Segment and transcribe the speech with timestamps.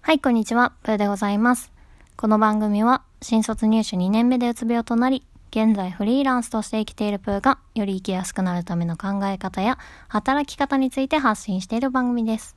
[0.00, 0.72] はい、こんにちは。
[0.84, 1.70] プーでございます。
[2.16, 9.76] この番組は、新卒入社2年目でうつ病となり、現在フリーランスとして生きているプーが、より生きやすくなるための考え方や、
[10.08, 12.56] 働き方について発信している番組です。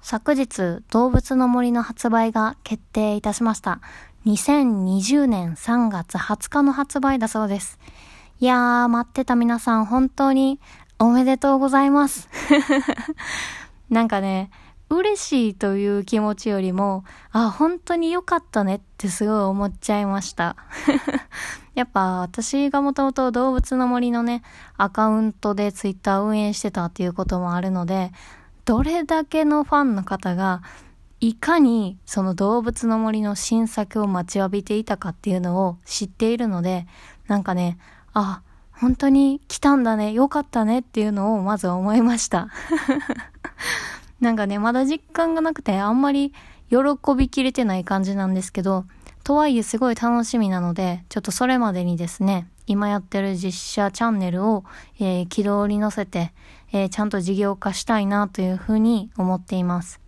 [0.00, 3.80] 昨日、動物の森の発売が決定いたしました。
[4.26, 7.80] 2020年3月20日の発売だそうです。
[8.38, 10.60] いやー、待ってた皆さん、本当に
[11.00, 12.28] おめでとうございます。
[13.90, 14.50] なんかね、
[14.96, 20.56] 嬉しいという気持ちよりも、あ、本当に良かったねってすごい思っちゃいました。
[21.74, 24.42] やっぱ私がもともと動物の森のね、
[24.76, 28.12] アカウントでツイッター運営してたっていうこともあるので、
[28.64, 30.62] どれだけのファンの方が、
[31.20, 36.86] いかにその動物の森の新作を待ちわびていたかっていうのを知っているので、
[37.28, 37.78] なんかね、
[38.12, 42.48] あ、本当に来たんだね、よかったねっていうのをまず思いました。
[44.22, 46.32] なんかね、まだ実感がなくてあんまり
[46.70, 46.78] 喜
[47.18, 48.84] びきれてない感じなんですけど、
[49.24, 54.64] とはいえすごい楽しみなので、ちょっとそれまでにですね、今やってる実写チャンネルを、
[55.00, 56.32] えー、軌道に乗せて、
[56.72, 60.00] えー、ちゃんと事業化したいなというふうに思っています。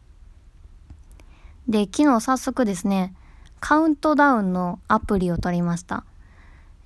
[1.69, 3.15] で、昨日早速ですね、
[3.59, 6.05] カウントダウンのアプリを取りました。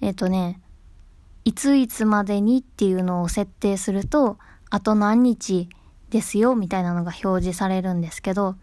[0.01, 0.61] えっ、ー、とね、
[1.45, 4.39] いついつまでにっていうのを設定すると、
[4.71, 5.69] あと何日
[6.11, 8.57] ですよみたいなのが表示されるんですけど、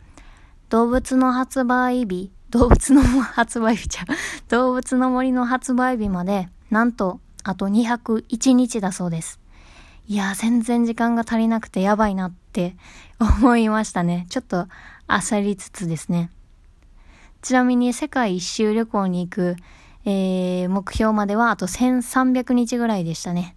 [0.69, 4.05] 動物の発売日、動物の発売日ちゃ、
[4.49, 9.39] 動物の森の発売日まで、なんと、あと201日だそうです。
[10.07, 12.75] いや、全然時間が足りなくてやばいなって
[13.19, 14.25] 思いましたね。
[14.29, 14.67] ちょっと
[15.07, 16.29] 焦りつつですね。
[17.41, 19.55] ちなみに世界一周旅行に行く、
[20.05, 23.55] えー、目標まではあと1300日ぐらいでしたね。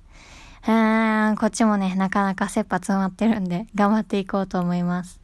[0.69, 5.19] うーん、こっちもね、なかなか切羽詰まってるんで、頑張っていこうと思います。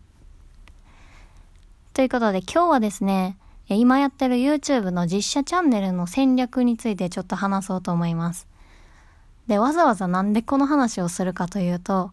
[1.92, 3.36] ということで、今日はですね、
[3.68, 8.48] 今やってる YouTube の実写チャンネルの戦略についてちょっと話そうと思います。
[9.46, 12.12] で、わざわざなんでこの話をするかというと、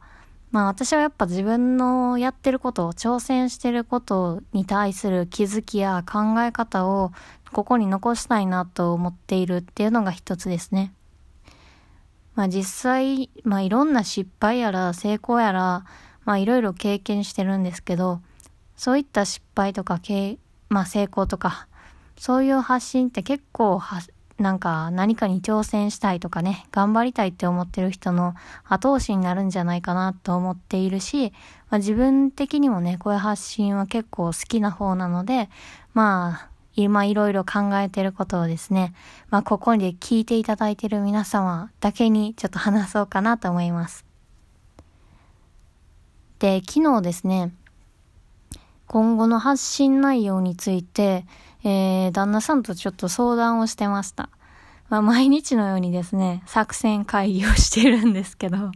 [0.52, 7.14] まあ私はやっぱ自分のやってることを挑戦してることに対する気づきや考え方を
[7.54, 10.92] ここに残したいなと思っているっていうのが一つですね。
[12.36, 15.86] まあ実際、まあいろんな失敗やら成功やら、
[16.24, 18.22] まあいろいろ経験してるんですけど、
[18.76, 20.00] そういった失敗とか、
[20.70, 21.68] まあ成功とか、
[22.18, 24.02] そういう発信って結構は、
[24.38, 28.34] なんか何かに挑戦したいとかね、頑張りたいって思ってる人の
[28.66, 31.32] 後押しになるんじゃないかなと思っているし、
[31.70, 35.50] まあ自分的にもね、こういう発信は結構好きな方なので、
[35.94, 38.94] まあ、今いろいろ考えてることをですね、
[39.30, 44.06] まあここで聞いていただいている皆様だけにちょっと話そうかなと思います。
[46.40, 47.54] で、昨日ですね、
[48.88, 51.26] 今後の発信内容について、
[51.64, 54.30] えー、旦那さんとちょっと相談をしてました。
[54.90, 58.72] まあ毎日のようにですね、作戦会議をしてるんですけど、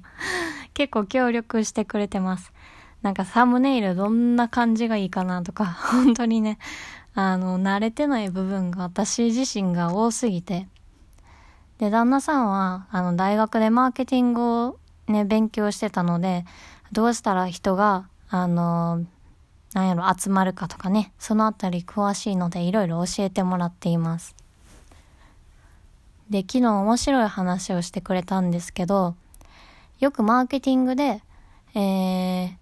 [0.74, 2.54] 結構協力してくれてます。
[3.02, 6.58] なんかサムネイルどんな感じがいいかなとか、本当にね、
[7.16, 10.68] あの、慣れてない部分が私自身が多すぎて。
[11.78, 16.46] で、旦那さんは、あの、大学でマーケティングをね、勉強してたので、
[16.92, 19.06] どうしたら人が、あの、
[19.74, 24.36] なんやろ、集まるかとかね、そのあたり詳しいので、いろいろ教えてもらっています。
[26.30, 29.16] で、昨日面白い話をしてくれたんですけど、
[30.00, 31.22] よくマーケティングで、
[31.76, 32.56] えー、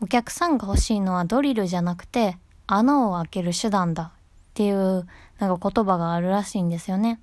[0.00, 2.38] お客さんが欲しいのはドリルじゃなくて、
[2.76, 4.10] 穴を開ける手段だっ
[4.54, 5.06] ていう
[5.38, 7.20] なんか言葉があるらしいんですよね。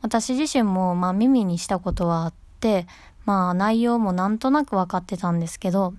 [0.00, 2.86] 私自身もまあ耳にしたことはあって、
[3.24, 5.94] まあ内容もなんとなく分かってたんですけど、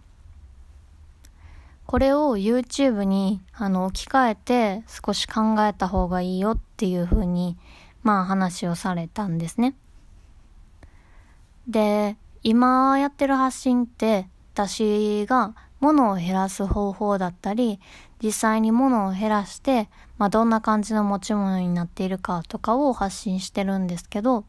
[1.86, 7.58] これを YouTube にあの置き換えて少し考えた方がいいよっていうふうに
[8.04, 9.76] まあ話をされたんですね。
[11.68, 17.82] で、今やってる発信って私が物を減らす方法だったり、
[18.22, 24.46] 実際に物を減らして、まあ、どんな感じの持ち物になっているかとかを発信してるんですけど、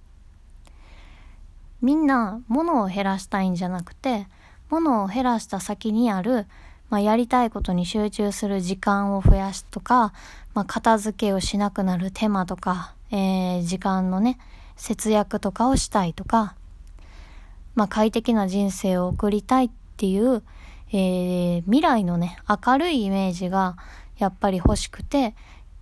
[1.83, 4.29] みんな物を減らしたいんじゃなくて、
[4.71, 6.47] 物を減らした先にある、
[6.89, 10.13] まあ、やりたいことに集中する時間を増やすとか、
[10.55, 14.39] まあ、片付けをしなくなる手間とか、えー、時間のね、
[14.77, 16.55] 節約とかをしたいとか、
[17.75, 20.45] まあ、快適な人生を送りたいっていう、
[20.97, 23.77] えー、未来のね、明るいイメージが
[24.17, 25.35] やっぱり欲しくて、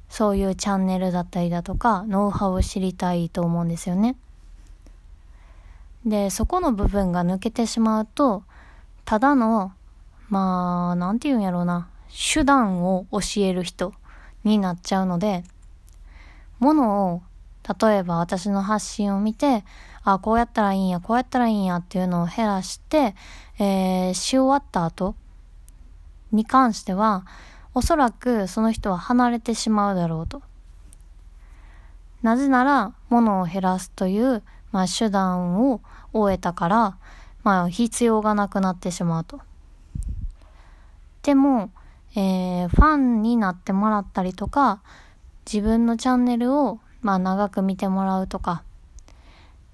[0.09, 4.17] そういうチャンネルだったりだとか、ノウハウを知りたいと思うんですよね。
[6.07, 8.43] で、そこの部分が抜けてしまうと、
[9.05, 9.73] ただの、
[10.31, 13.93] まあ、なんて言うんやろうな、手段を教える人
[14.45, 15.45] になっちゃうので、
[16.59, 17.23] ものを、
[17.79, 19.63] 例えば私の発信を見て、
[20.05, 23.15] あ、こうやったらいいんや、こうやったらいいんやっていうのを減らして、
[23.59, 25.15] えー、し終わった後
[26.33, 27.25] に関しては、
[27.75, 30.43] おそらくその人は離れてしまうだろうと。
[32.23, 35.81] なぜなら、物を減らすという、まあ、手段を
[36.13, 36.97] 終えたから、
[37.43, 39.41] まあ、必要がなくなってしまうと。
[41.23, 41.71] でも、
[42.15, 44.83] えー、ファンになってもらったりとか、
[45.47, 48.63] 自分のチャンネルを、まあ、長く見てもらうとか、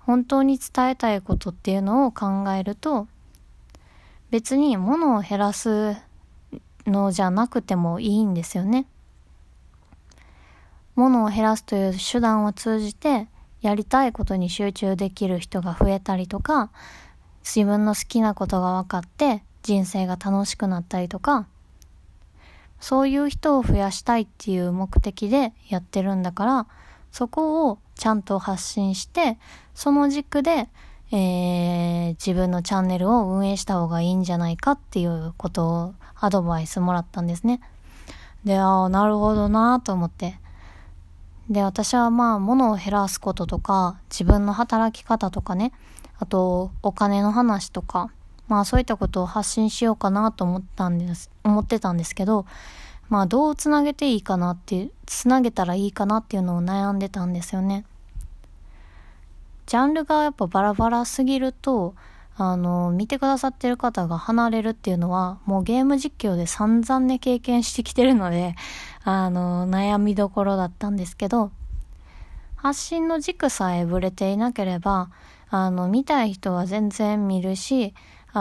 [0.08, 3.08] 本当に伝えたいことっていうのを考えると、
[4.30, 5.98] 別に物を減らす
[6.86, 8.86] のじゃなくてもいいんですよね。
[10.94, 13.28] 物を減らすという手段を通じて、
[13.60, 16.70] やりたいことに集中できる人が増えたりとか、
[17.44, 21.46] 自分の好きなことが分かって人生が楽しくなったりとか、
[22.80, 26.66] そういう人を増やしたいっていう目的でやってるんだから、
[27.12, 29.38] そこをちゃんと発信して、
[29.74, 30.68] その軸で、
[31.10, 37.60] えー、自分のチャンネルを運営した方がいいんじゃないかっていうことをアドバイスもらったんですね。
[38.44, 40.38] で、ああ、なるほどなと思って。
[41.50, 45.72] で、私はまあ、物を減らすこととか、自分の働き方とかね、
[46.18, 48.10] あと、お金の話とか、
[48.46, 52.46] まあそういったことを発信しようかなと思ったんです、思ってたんですけど、
[53.08, 57.84] まあどうつなげていいかなっていう、つなげたらいいかなっていうのを悩んでたんですよね。
[59.66, 61.94] ジャンルがやっぱバラバラすぎると、
[62.36, 68.54] あの、見てくださってる方が離れるっていうのは、もうゲーム実況で散々ね、経験してきてるので、
[69.04, 71.50] あの、悩みどころだったんですけど、
[72.56, 75.10] 発信の軸さえぶれていなければ、
[75.50, 77.92] あの、見たい人は全然見るし、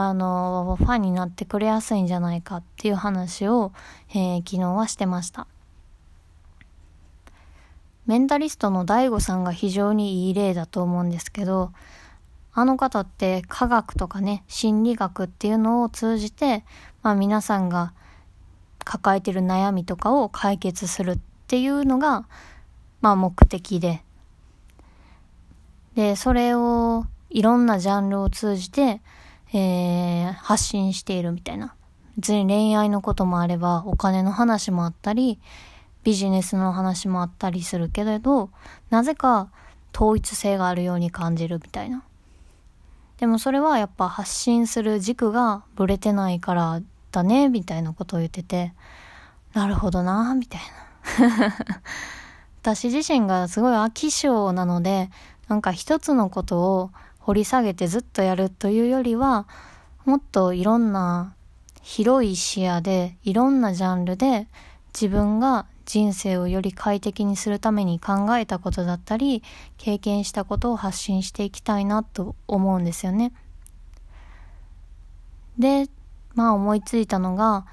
[0.06, 3.72] あの、ファンになってくれやすいんじゃないかっていう話を、
[4.10, 5.48] えー、昨日はしてました。
[8.06, 11.72] メンタリストの DAIGO さんが非常にいい例だと思うんですけど、
[12.54, 16.64] あの方って科学とかね、心理学っていうのを通じて、
[17.02, 17.92] まあ皆さんが
[18.84, 21.18] 抱えてる悩みとかを解決するっ
[21.48, 22.26] ていうのが、
[23.00, 24.02] まあ目的で。
[25.94, 29.02] で、それをいろんなジャンルを通じて、
[29.52, 31.74] えー、発信しているみたいな。
[32.16, 35.38] 別に恋愛のこともあれば、お金の話もあったり、
[36.04, 38.50] ビジネスの話もあったりするけれど、
[38.90, 39.50] なぜか
[39.94, 42.02] 統一性があるように感じるみたいな。
[43.18, 46.80] でもそれはやっぱ発信する軸がブレてないから
[47.10, 48.72] だね、みたいなことを言ってて、
[49.54, 50.60] なるほどな、みたい
[51.20, 51.54] な。
[52.62, 55.10] 私自身がすごい飽き性なので、
[55.48, 56.90] なんか一つのことを
[57.28, 59.46] 掘り下げてずっとやるというよりは、
[60.06, 61.34] もっといろんな
[61.82, 64.46] 広い視野で、いろんなジャンルで
[64.94, 69.42] 自分が人生をより快適にするために考えたことだったり、
[69.76, 73.34] 経験したことを発信していきたいなと思うんですよね。
[75.58, 75.90] で、
[76.34, 77.66] まあ思いついたのが、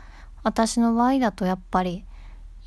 [0.43, 2.03] 私の場合だとやっぱり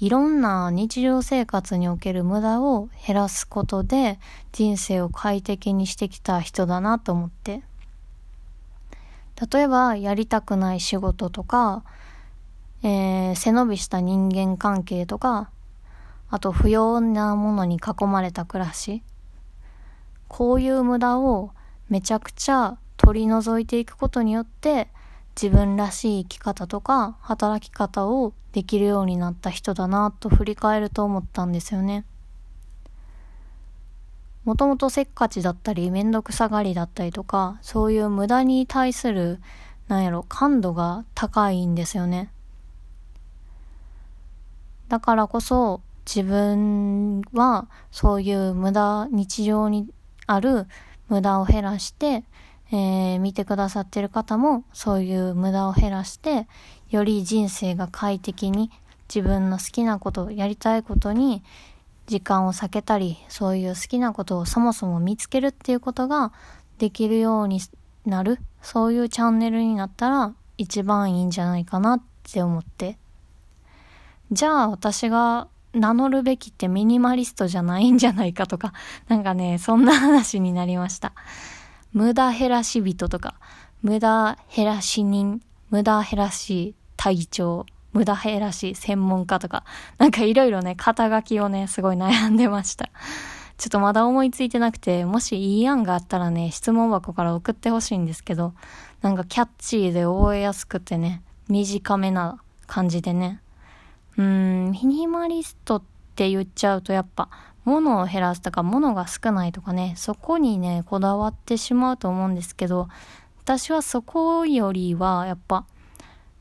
[0.00, 4.20] いろんな日常生活における無駄を減らすことで
[4.52, 7.62] 人生を快適にしてきた人だなと思って。
[9.52, 11.84] 例えばやりたくない仕事とか、
[12.82, 15.50] えー、背伸びした人間関係とか、
[16.31, 19.02] あと不要なものに囲まれた暮らし。
[20.28, 21.52] こういう無駄を
[21.88, 24.88] めちゃくちゃ取り除いていくことによって
[25.40, 32.04] 自分らしい生き方とか働き方をできるようになった人だなと振り返ると思ったんですよね。
[34.44, 39.40] もともとせっかちだったりめんどくさがりだったりとかそういう無駄に対する
[39.86, 42.32] なんやろ感度が高いんですよね。
[44.88, 49.88] だからこそ自分はそういう無駄日常に
[50.26, 50.66] ある
[51.08, 52.24] 無駄を減らして
[52.70, 56.46] えー、見てくださってる方もそういう無駄を減らして、
[56.91, 58.70] より人生が快適に
[59.15, 61.43] 自分の好きなこと、やりたいことに
[62.06, 66.32] 時間を避けたり、そういう好きなことをそもそも見つけるっていうことが
[66.79, 67.60] できるように
[68.05, 72.98] なる、そういうチャンネルになったら一番いいんじゃないかなって思って。
[74.31, 78.72] じゃあ私が名乗るべきってミニマリストじゃないんじゃないかとか、
[79.08, 81.13] なんかね、そんな話になりました。
[81.98, 83.34] 無駄減らし人とか、
[83.82, 89.64] 無駄減らし人、無駄減らし隊長、無駄減らし専門家とか、
[89.98, 92.88] なんかいろいろね、肩書きをね、すごい悩んでました。
[93.56, 98.55] ちょっとまだ思いついてなくて、もしいい案があったらね、質問箱から送ってほしいんですけど、
[99.02, 103.40] なんかキャッチーで覚えやすくてね、短めな感じでね。
[104.17, 105.82] うーん、ミニマリストっ
[106.14, 107.28] て言っちゃうとやっぱ、
[107.65, 112.88] 物を減らすとか物が少ないとかね、そこにね、こだわってしまうと思うんですけど、
[113.38, 115.65] 私はそこよりは、やっぱ、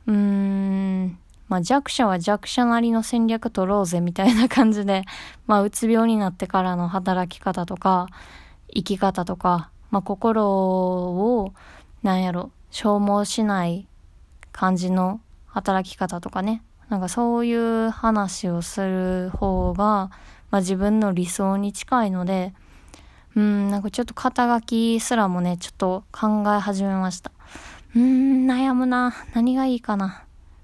[0.08, 5.04] うーん、まあ弱者は弱者なりの戦略取ろうぜみたいな感じで、
[5.46, 8.08] まあうつ病になってからの働き方とか、
[8.74, 11.54] 生き方とか、まあ心を、
[12.04, 13.88] なんやろ、消耗しない
[14.52, 16.62] 感じの働き方とかね。
[16.90, 20.10] なんかそういう話をする方が、
[20.52, 22.54] まあ自分の理想に近いので、
[23.36, 27.32] うん、なんかちょっと肩書きすらもね、ちょっと考え始めました。
[27.96, 29.14] うん、悩むな。
[29.34, 30.24] 何がいいかな。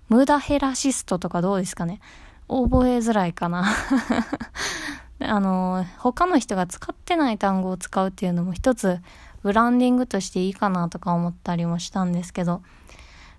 [0.10, 2.00] 無駄ヘラシストとかどうですかね。
[2.48, 3.66] 覚えづらいかな。
[5.20, 9.00] あの、他の人が使ってない単語を使うっていうのも一つ
[9.42, 12.62] ブランディングとしていいかなとか思ったりもしたんですけど、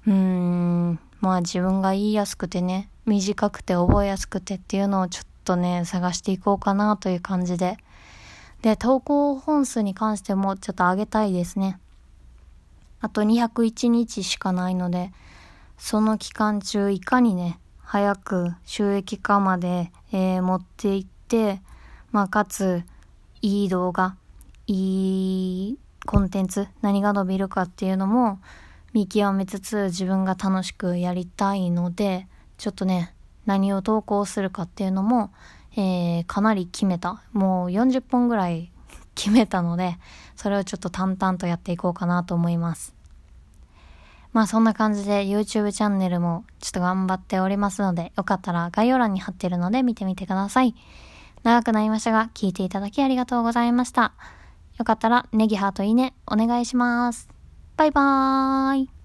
[0.07, 7.77] うーん、まあ自分が言いやすくてね、短くて覚えやすくてっていうのをちょっととね、探していこうかなという感じで。
[8.63, 11.79] で、投稿本数に関してもちょっと上げたいですね。
[13.01, 15.13] あと201日しかないので、
[15.77, 21.61] その期間中いかにね、早く収益化まで、えー、持っていって、
[22.11, 22.83] まあ、かつ、
[23.43, 24.17] いい動画、
[24.67, 28.41] いいコンテンツ、何が伸びるかっていうのも
[28.93, 33.14] 見極めつつ自分が楽しくやりたいので、ちょっとね、
[33.47, 35.31] 何を投稿するかっていうのも、
[35.77, 37.23] えー、かなり決めた。
[37.33, 38.71] もう40本ぐらい
[39.15, 39.99] 決めたので、
[40.37, 42.95] それをちょっと淡々とやっていこうかなと思います。
[44.33, 50.75] まあそんな感じで YouTube チャンネルもちょっと頑張っておりますので、よかったら概要欄に貼ってるので見てみてください。
[51.45, 54.13] 長くなりましたが、聞いていただきありがとうございました。
[54.79, 57.29] よかったらネギハートいいねお願いします。
[57.77, 59.04] バイバーイ。